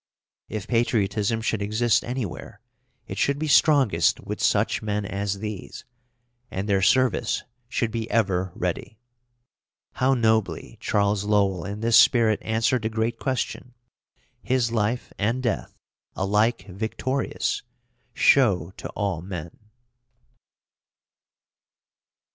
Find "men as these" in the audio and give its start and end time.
4.81-5.85